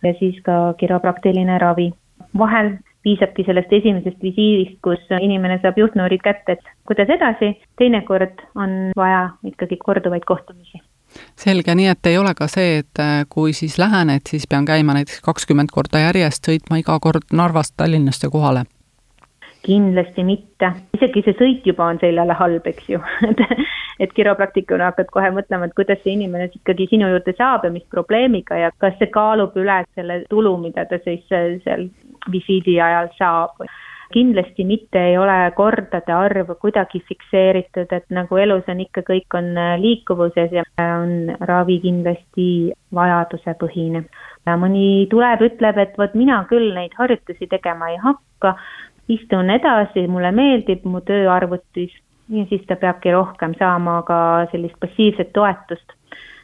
ja 0.02 0.12
siis 0.18 0.36
ka 0.42 0.74
kiropraktiline 0.78 1.58
ravi. 1.58 1.92
vahel 2.38 2.76
piisabki 3.02 3.44
sellest 3.46 3.72
esimesest 3.72 4.22
visiidist, 4.22 4.78
kus 4.82 5.00
inimene 5.20 5.58
saab 5.62 5.78
juhtnöörid 5.78 6.22
kätte, 6.22 6.52
et 6.52 6.70
kuidas 6.86 7.08
edasi, 7.08 7.54
teinekord 7.78 8.42
on 8.54 8.92
vaja 8.96 9.28
ikkagi 9.44 9.76
korduvaid 9.76 10.24
kohtumisi 10.26 10.82
selge, 11.36 11.74
nii 11.74 11.86
et 11.88 12.06
ei 12.06 12.18
ole 12.18 12.34
ka 12.36 12.48
see, 12.52 12.78
et 12.82 13.00
äh, 13.00 13.22
kui 13.28 13.52
siis 13.56 13.78
lähen, 13.78 14.10
et 14.10 14.26
siis 14.28 14.46
pean 14.46 14.66
käima 14.68 14.94
näiteks 14.94 15.22
kakskümmend 15.24 15.72
korda 15.72 16.02
järjest, 16.02 16.44
sõitma 16.50 16.80
iga 16.82 16.98
kord 17.00 17.32
Narvast 17.32 17.74
Tallinnasse 17.76 18.28
kohale? 18.32 18.66
Kindlasti 19.66 20.24
mitte, 20.24 20.70
isegi 20.96 21.22
see 21.26 21.36
sõit 21.38 21.66
juba 21.66 21.88
on 21.92 21.98
seljale 22.02 22.36
halb, 22.38 22.66
eks 22.70 22.88
ju. 22.94 23.00
Et, 23.28 23.42
et 24.06 24.12
kiropraktikuna 24.14 24.92
hakkad 24.92 25.08
kohe 25.10 25.30
mõtlema, 25.34 25.66
et 25.66 25.74
kuidas 25.74 25.98
see 26.04 26.14
inimene 26.14 26.46
ikkagi 26.54 26.86
sinu 26.92 27.08
juurde 27.10 27.34
saab 27.34 27.64
ja 27.66 27.72
mis 27.74 27.82
probleemiga 27.90 28.54
ja 28.60 28.70
kas 28.78 28.94
see 29.00 29.10
kaalub 29.10 29.56
üle 29.58 29.80
selle 29.98 30.20
tulu, 30.30 30.54
mida 30.62 30.84
ta 30.86 31.00
siis 31.02 31.24
seal 31.28 31.88
visiidi 32.30 32.78
ajal 32.80 33.10
saab. 33.18 33.66
Kindlasti 34.12 34.64
mitte 34.64 35.00
ei 35.10 35.18
ole 35.20 35.36
kordade 35.56 36.12
arv 36.14 36.54
kuidagi 36.62 37.02
fikseeritud, 37.10 37.90
et 37.92 38.06
nagu 38.14 38.38
elus 38.40 38.70
on 38.72 38.80
ikka, 38.80 39.02
kõik 39.04 39.36
on 39.36 39.50
äh, 39.60 39.74
liikuvuses 39.82 40.54
ja 40.56 40.64
on 40.80 41.34
ravi 41.50 41.76
kindlasti 41.82 42.48
vajadusepõhine. 42.96 44.06
mõni 44.56 45.06
tuleb, 45.10 45.42
ütleb, 45.44 45.76
et 45.76 45.98
vot 46.00 46.14
mina 46.14 46.38
küll 46.48 46.72
neid 46.72 46.94
harjutusi 46.96 47.50
tegema 47.52 47.90
ei 47.90 47.98
hakka, 48.00 48.54
istun 49.08 49.50
edasi, 49.50 50.06
mulle 50.06 50.32
meeldib 50.32 50.84
mu 50.84 51.00
töö 51.00 51.30
arvutis 51.32 51.94
ja 52.28 52.44
siis 52.48 52.62
ta 52.68 52.76
peabki 52.76 53.12
rohkem 53.12 53.54
saama 53.58 54.02
ka 54.02 54.18
sellist 54.52 54.76
passiivset 54.80 55.32
toetust. 55.32 55.96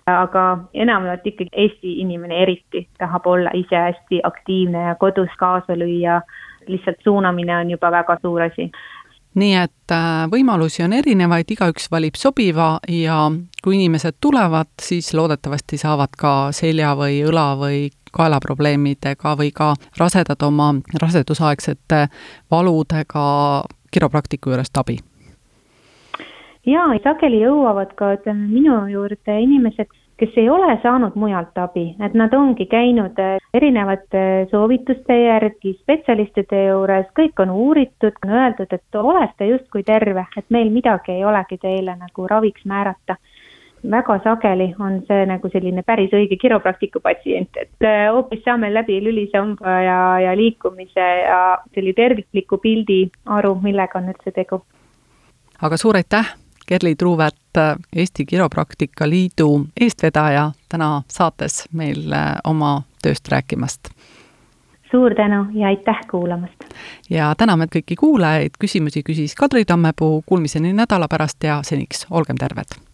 Aga 0.07 0.59
enamjaolt 0.75 1.27
ikkagi 1.27 1.51
Eesti 1.53 1.95
inimene 2.01 2.43
eriti 2.43 2.83
tahab 2.99 3.27
olla 3.27 3.51
ise 3.57 3.77
hästi 3.77 4.21
aktiivne 4.23 4.83
ja 4.89 4.95
kodus 5.01 5.33
kaasa 5.39 5.77
lüüa. 5.81 6.21
Lihtsalt 6.69 7.01
suunamine 7.05 7.57
on 7.57 7.71
juba 7.71 7.91
väga 7.91 8.17
suur 8.23 8.43
asi. 8.43 8.71
Nii 9.35 9.55
et 9.59 9.93
äh, 9.93 10.25
võimalusi 10.31 10.85
on 10.85 10.93
erinevaid, 10.95 11.49
igaüks 11.51 11.89
valib 11.91 12.15
sobiva 12.17 12.79
ja 12.89 13.17
kui 13.65 13.75
inimesed 13.75 14.21
tulevad, 14.21 14.71
siis 14.81 15.11
loodetavasti 15.15 15.81
saavad 15.81 16.15
ka 16.17 16.35
selja 16.55 16.93
või 16.97 17.19
õla 17.27 17.49
või 17.59 17.89
kaelaprobleemidega 18.15 19.35
või 19.41 19.51
ka 19.55 19.75
rasedad 19.99 20.43
oma 20.47 20.73
rasedusaegsete 21.03 22.07
valudega 22.51 23.27
kiropraktiku 23.91 24.55
juurest 24.55 24.77
abi. 24.79 24.99
jaa, 26.67 26.89
sageli 27.03 27.43
jõuavad 27.43 27.93
ka, 27.99 28.15
ütleme, 28.19 28.49
minu 28.49 28.87
juurde 28.89 29.41
inimesed 29.41 29.91
kes 30.17 30.37
ei 30.37 30.49
ole 30.51 30.79
saanud 30.83 31.17
mujalt 31.19 31.59
abi, 31.59 31.85
et 32.07 32.15
nad 32.15 32.35
ongi 32.35 32.67
käinud 32.71 33.19
äh, 33.19 33.39
erinevate 33.55 34.47
soovituste 34.51 35.17
järgi 35.19 35.75
spetsialistide 35.81 36.67
juures, 36.69 37.09
kõik 37.19 37.43
on 37.43 37.51
uuritud, 37.51 38.19
on 38.25 38.35
öeldud, 38.39 38.71
et 38.73 39.01
olete 39.01 39.49
justkui 39.51 39.83
terve, 39.83 40.27
et 40.37 40.47
meil 40.55 40.71
midagi 40.71 41.17
ei 41.17 41.25
olegi 41.25 41.59
teile 41.63 41.97
nagu 41.99 42.29
raviks 42.31 42.65
määrata 42.65 43.19
väga 43.91 44.19
sageli 44.25 44.75
on 44.81 45.01
see 45.09 45.27
nagu 45.29 45.49
selline 45.53 45.83
päris 45.83 46.13
õige 46.17 46.39
kiropraktiku 46.41 47.01
patsient, 47.05 47.57
et 47.61 47.85
äh, 47.85 48.07
hoopis 48.13 48.45
saame 48.45 48.73
läbi 48.75 49.01
lülisamba 49.05 49.81
ja, 49.85 49.99
ja 50.25 50.37
liikumise 50.37 51.09
ja 51.25 51.41
selle 51.75 51.93
tervikliku 51.97 52.59
pildi 52.63 53.03
aru, 53.27 53.55
millega 53.63 54.01
on 54.01 54.09
üldse 54.15 54.33
tegu. 54.35 54.63
aga 55.63 55.77
suur 55.77 55.97
aitäh 55.97 56.35
Kerli 56.67 56.95
Truuvet, 56.97 57.37
Eesti 57.97 58.25
Kiropraktika 58.25 59.09
Liidu 59.09 59.67
eestvedaja, 59.81 60.51
täna 60.69 61.03
saates 61.09 61.65
meil 61.73 62.13
äh, 62.13 62.39
oma 62.45 62.83
tööst 63.03 63.29
rääkimast. 63.29 63.93
suur 64.91 65.15
tänu 65.15 65.47
ja 65.53 65.67
aitäh 65.67 66.01
kuulamast! 66.11 66.65
ja 67.11 67.35
täname 67.39 67.67
kõiki 67.67 68.01
kuulajaid, 68.01 68.57
küsimusi 68.59 69.03
küsis 69.03 69.35
Kadri 69.35 69.65
Tammepuu, 69.65 70.23
kuulmiseni 70.27 70.73
nädala 70.73 71.09
pärast 71.09 71.45
ja 71.45 71.61
seniks 71.63 72.07
olgem 72.11 72.41
terved! 72.41 72.94